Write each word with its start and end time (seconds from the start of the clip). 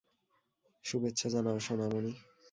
শুভেচ্ছা 0.85 1.27
জানাও, 1.29 1.57
সোনামণি। 1.59 2.13